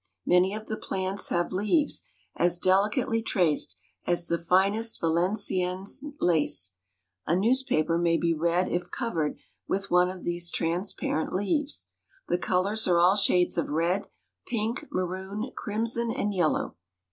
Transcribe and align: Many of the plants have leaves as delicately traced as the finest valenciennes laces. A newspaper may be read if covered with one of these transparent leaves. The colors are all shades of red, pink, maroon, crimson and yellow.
Many 0.25 0.55
of 0.55 0.65
the 0.65 0.77
plants 0.77 1.29
have 1.29 1.51
leaves 1.53 2.07
as 2.35 2.57
delicately 2.57 3.21
traced 3.21 3.77
as 4.07 4.25
the 4.25 4.39
finest 4.39 4.99
valenciennes 4.99 6.03
laces. 6.19 6.73
A 7.27 7.35
newspaper 7.35 7.99
may 7.99 8.17
be 8.17 8.33
read 8.33 8.67
if 8.67 8.89
covered 8.89 9.37
with 9.67 9.91
one 9.91 10.09
of 10.09 10.23
these 10.23 10.49
transparent 10.49 11.33
leaves. 11.33 11.87
The 12.29 12.39
colors 12.39 12.87
are 12.87 12.97
all 12.97 13.15
shades 13.15 13.59
of 13.59 13.69
red, 13.69 14.05
pink, 14.47 14.87
maroon, 14.91 15.51
crimson 15.55 16.09
and 16.09 16.33
yellow. 16.33 16.77